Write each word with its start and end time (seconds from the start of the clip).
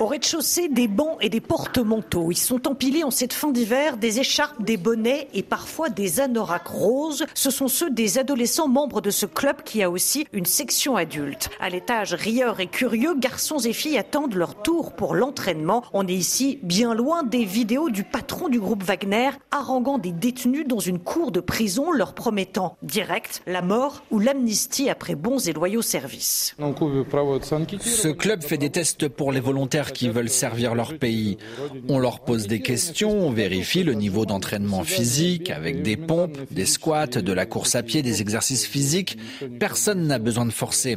Au 0.00 0.06
rez-de-chaussée, 0.06 0.68
des 0.68 0.88
bancs 0.88 1.18
et 1.20 1.28
des 1.28 1.40
porte-manteaux. 1.40 2.32
Ils 2.32 2.36
sont 2.36 2.66
empilés 2.66 3.04
en 3.04 3.12
cette 3.12 3.32
fin 3.32 3.52
d'hiver, 3.52 3.96
des 3.96 4.18
écharpes, 4.18 4.60
des 4.60 4.76
bonnets 4.76 5.28
et 5.34 5.44
parfois 5.44 5.88
des 5.88 6.18
anoraks 6.18 6.66
roses. 6.66 7.26
Ce 7.34 7.50
sont 7.50 7.68
ceux 7.68 7.90
des 7.90 8.18
adolescents 8.18 8.66
membres 8.66 9.00
de 9.00 9.10
ce 9.10 9.24
club 9.24 9.62
qui 9.62 9.84
a 9.84 9.90
aussi 9.90 10.26
une 10.32 10.46
section 10.46 10.96
adulte. 10.96 11.48
À 11.60 11.70
l'étage, 11.70 12.12
rieurs 12.12 12.58
et 12.58 12.66
curieux, 12.66 13.14
garçons 13.16 13.58
et 13.58 13.72
filles 13.72 13.96
attendent 13.96 14.34
leur 14.34 14.60
tour 14.62 14.94
pour 14.94 15.14
l'entraînement. 15.14 15.84
On 15.92 16.08
est 16.08 16.12
ici 16.12 16.58
bien 16.64 16.94
loin 16.94 17.22
des 17.22 17.44
vidéos 17.44 17.88
du 17.88 18.02
patron 18.02 18.48
du 18.48 18.58
groupe 18.58 18.82
Wagner 18.82 19.30
haranguant 19.52 19.98
des 19.98 20.12
détenus 20.12 20.66
dans 20.66 20.80
une 20.80 20.98
cour 20.98 21.30
de 21.30 21.38
prison 21.38 21.92
leur 21.92 22.14
promettant 22.14 22.76
direct 22.82 23.42
la 23.46 23.62
mort 23.62 24.02
ou 24.10 24.18
l'amnistie 24.18 24.90
après 24.90 25.14
bons 25.14 25.46
et 25.48 25.52
loyaux 25.52 25.82
services. 25.82 26.56
Ce 26.58 28.08
club 28.08 28.42
fait 28.42 28.58
des 28.58 28.70
tests 28.70 29.08
pour 29.08 29.30
les 29.30 29.40
volontaires 29.40 29.83
qui 29.92 30.08
veulent 30.08 30.28
servir 30.28 30.74
leur 30.74 30.96
pays. 30.98 31.38
On 31.88 31.98
leur 31.98 32.20
pose 32.20 32.46
des 32.46 32.60
questions, 32.60 33.26
on 33.26 33.30
vérifie 33.30 33.82
le 33.82 33.94
niveau 33.94 34.26
d'entraînement 34.26 34.84
physique 34.84 35.50
avec 35.50 35.82
des 35.82 35.96
pompes, 35.96 36.38
des 36.50 36.66
squats, 36.66 37.06
de 37.06 37.32
la 37.32 37.46
course 37.46 37.74
à 37.74 37.82
pied, 37.82 38.02
des 38.02 38.20
exercices 38.20 38.66
physiques. 38.66 39.18
Personne 39.58 40.06
n'a 40.06 40.18
besoin 40.18 40.46
de 40.46 40.52
forcer. 40.52 40.96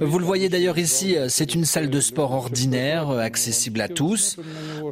Vous 0.00 0.18
le 0.18 0.24
voyez 0.24 0.48
d'ailleurs 0.48 0.78
ici, 0.78 1.16
c'est 1.28 1.54
une 1.54 1.64
salle 1.64 1.90
de 1.90 2.00
sport 2.00 2.32
ordinaire, 2.32 3.10
accessible 3.10 3.80
à 3.80 3.88
tous. 3.88 4.36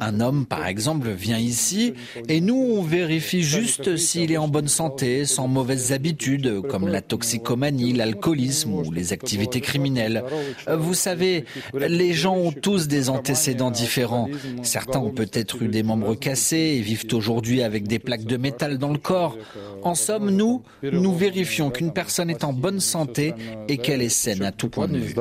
Un 0.01 0.19
homme, 0.19 0.45
par 0.45 0.67
exemple, 0.67 1.09
vient 1.09 1.39
ici 1.39 1.93
et 2.27 2.41
nous, 2.41 2.55
on 2.55 2.81
vérifie 2.81 3.43
juste 3.43 3.97
s'il 3.97 4.31
est 4.31 4.37
en 4.37 4.47
bonne 4.47 4.67
santé, 4.67 5.25
sans 5.25 5.47
mauvaises 5.47 5.91
habitudes 5.91 6.61
comme 6.67 6.87
la 6.87 7.01
toxicomanie, 7.01 7.93
l'alcoolisme 7.93 8.73
ou 8.73 8.91
les 8.91 9.13
activités 9.13 9.61
criminelles. 9.61 10.23
Vous 10.71 10.93
savez, 10.93 11.45
les 11.73 12.13
gens 12.13 12.35
ont 12.35 12.51
tous 12.51 12.87
des 12.87 13.09
antécédents 13.09 13.36
différents. 13.71 14.29
Certains 14.63 14.99
ont 14.99 15.11
peut-être 15.11 15.61
eu 15.61 15.67
des 15.67 15.83
membres 15.83 16.15
cassés 16.15 16.75
et 16.77 16.81
vivent 16.81 17.07
aujourd'hui 17.13 17.61
avec 17.61 17.87
des 17.87 17.99
plaques 17.99 18.25
de 18.25 18.37
métal 18.37 18.77
dans 18.77 18.91
le 18.91 18.97
corps. 18.97 19.37
En 19.83 19.95
somme, 19.95 20.29
nous, 20.29 20.63
nous 20.83 21.13
vérifions 21.13 21.69
qu'une 21.69 21.93
personne 21.93 22.29
est 22.29 22.43
en 22.43 22.53
bonne 22.53 22.79
santé 22.79 23.33
et 23.67 23.77
qu'elle 23.77 24.01
est 24.01 24.09
saine 24.09 24.43
à 24.43 24.51
tout 24.51 24.69
point 24.69 24.87
de 24.87 24.97
vue. 24.97 25.15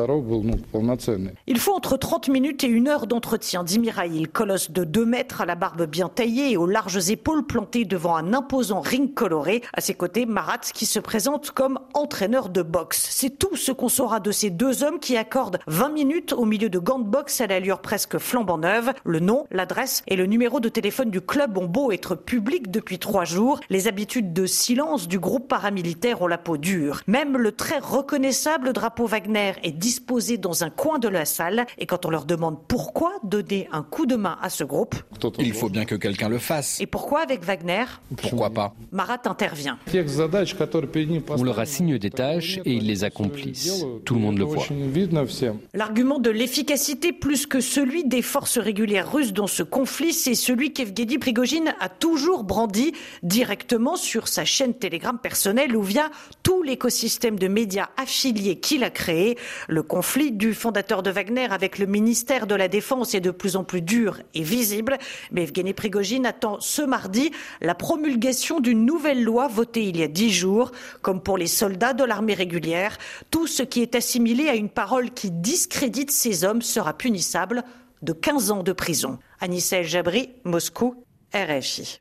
Il 1.46 1.58
faut 1.58 1.72
entre 1.72 1.96
30 1.96 2.28
minutes 2.28 2.64
et 2.64 2.68
une 2.68 2.88
heure 2.88 3.06
d'entretien, 3.06 3.64
dit 3.64 3.78
Mirail, 3.78 4.26
colosse 4.32 4.70
de 4.70 4.84
2 4.84 5.04
mètres 5.04 5.40
à 5.40 5.46
la 5.46 5.54
barbe 5.54 5.86
bien 5.86 6.08
taillée 6.08 6.52
et 6.52 6.56
aux 6.56 6.66
larges 6.66 7.10
épaules 7.10 7.46
plantées 7.46 7.84
devant 7.84 8.16
un 8.16 8.32
imposant 8.32 8.80
ring 8.80 9.12
coloré. 9.14 9.62
À 9.72 9.80
ses 9.80 9.94
côtés, 9.94 10.26
Marat 10.26 10.58
qui 10.74 10.86
se 10.86 10.98
présente 10.98 11.50
comme 11.50 11.78
entraîneur 11.94 12.48
de 12.48 12.62
boxe. 12.62 13.06
C'est 13.10 13.38
tout 13.38 13.56
ce 13.56 13.72
qu'on 13.72 13.88
saura 13.88 14.20
de 14.20 14.30
ces 14.30 14.50
deux 14.50 14.82
hommes 14.82 14.98
qui 14.98 15.16
accordent 15.16 15.58
20 15.66 15.90
minutes 15.90 16.32
au 16.32 16.44
milieu 16.44 16.68
de 16.68 16.78
gants 16.78 16.98
de 16.98 17.08
boxe 17.08 17.40
à 17.40 17.46
l'allure 17.46 17.80
presque 17.80 18.05
presque 18.06 18.22
flambant 18.22 18.58
neuve. 18.58 18.92
Le 19.04 19.20
nom, 19.20 19.46
l'adresse 19.50 20.02
et 20.06 20.16
le 20.16 20.26
numéro 20.26 20.60
de 20.60 20.68
téléphone 20.68 21.10
du 21.10 21.20
club 21.20 21.58
ont 21.58 21.66
beau 21.66 21.90
être 21.90 22.14
publics 22.14 22.70
depuis 22.70 22.98
trois 22.98 23.24
jours. 23.24 23.60
Les 23.68 23.88
habitudes 23.88 24.32
de 24.32 24.46
silence 24.46 25.08
du 25.08 25.18
groupe 25.18 25.48
paramilitaire 25.48 26.22
ont 26.22 26.26
la 26.26 26.38
peau 26.38 26.56
dure. 26.56 27.00
Même 27.06 27.36
le 27.36 27.52
très 27.52 27.78
reconnaissable 27.78 28.72
drapeau 28.72 29.06
Wagner 29.06 29.52
est 29.62 29.72
disposé 29.72 30.38
dans 30.38 30.62
un 30.62 30.70
coin 30.70 30.98
de 30.98 31.08
la 31.08 31.24
salle. 31.24 31.66
Et 31.78 31.86
quand 31.86 32.06
on 32.06 32.10
leur 32.10 32.26
demande 32.26 32.58
pourquoi 32.68 33.12
donner 33.24 33.68
un 33.72 33.82
coup 33.82 34.06
de 34.06 34.16
main 34.16 34.38
à 34.40 34.50
ce 34.50 34.62
groupe, 34.62 34.94
il 35.38 35.52
faut 35.52 35.68
bien 35.68 35.84
que 35.84 35.94
quelqu'un 35.94 36.28
le 36.28 36.38
fasse. 36.38 36.80
Et 36.80 36.86
pourquoi 36.86 37.22
avec 37.22 37.42
Wagner? 37.44 37.84
Pourquoi 38.16 38.50
pas? 38.50 38.74
Marat 38.92 39.22
intervient. 39.24 39.78
On 41.28 41.42
leur 41.42 41.58
assigne 41.58 41.98
des 41.98 42.10
tâches 42.10 42.58
et 42.64 42.72
ils 42.72 42.86
les 42.86 43.04
accomplissent. 43.04 43.84
Tout 44.04 44.14
le 44.14 44.20
monde 44.20 44.38
le 44.38 44.44
voit. 44.44 44.64
L'argument 45.74 46.18
de 46.18 46.30
l'efficacité 46.30 47.12
plus 47.12 47.46
que 47.46 47.60
celui 47.60 47.95
des 48.04 48.22
forces 48.22 48.58
régulières 48.58 49.10
russes 49.10 49.32
dans 49.32 49.46
ce 49.46 49.62
conflit, 49.62 50.12
c'est 50.12 50.34
celui 50.34 50.72
qu'Evgeny 50.72 51.18
Prigogine 51.18 51.74
a 51.80 51.88
toujours 51.88 52.44
brandi 52.44 52.92
directement 53.22 53.96
sur 53.96 54.28
sa 54.28 54.44
chaîne 54.44 54.74
Telegram 54.74 55.18
personnelle 55.18 55.76
ou 55.76 55.82
via 55.82 56.10
tout 56.42 56.62
l'écosystème 56.62 57.38
de 57.38 57.48
médias 57.48 57.88
affiliés 57.96 58.56
qu'il 58.56 58.84
a 58.84 58.90
créé. 58.90 59.38
Le 59.68 59.82
conflit 59.82 60.32
du 60.32 60.54
fondateur 60.54 61.02
de 61.02 61.10
Wagner 61.10 61.48
avec 61.50 61.78
le 61.78 61.86
ministère 61.86 62.46
de 62.46 62.54
la 62.54 62.68
Défense 62.68 63.14
est 63.14 63.20
de 63.20 63.30
plus 63.30 63.56
en 63.56 63.64
plus 63.64 63.82
dur 63.82 64.20
et 64.34 64.42
visible, 64.42 64.98
mais 65.32 65.42
Evgeny 65.44 65.72
Prigogine 65.72 66.26
attend 66.26 66.60
ce 66.60 66.82
mardi 66.82 67.30
la 67.60 67.74
promulgation 67.74 68.60
d'une 68.60 68.84
nouvelle 68.84 69.22
loi 69.22 69.48
votée 69.48 69.84
il 69.84 69.96
y 69.96 70.02
a 70.02 70.08
dix 70.08 70.30
jours, 70.32 70.72
comme 71.02 71.22
pour 71.22 71.38
les 71.38 71.46
soldats 71.46 71.94
de 71.94 72.04
l'armée 72.04 72.34
régulière. 72.34 72.98
Tout 73.30 73.46
ce 73.46 73.62
qui 73.62 73.82
est 73.82 73.94
assimilé 73.94 74.48
à 74.48 74.54
une 74.54 74.68
parole 74.68 75.10
qui 75.10 75.30
discrédite 75.30 76.10
ces 76.10 76.44
hommes 76.44 76.62
sera 76.62 76.92
punissable 76.92 77.64
de 78.02 78.12
15 78.12 78.50
ans 78.50 78.62
de 78.62 78.72
prison. 78.72 79.18
Anissel 79.40 79.84
Jabri, 79.84 80.30
Moscou, 80.44 81.04
RFI. 81.34 81.94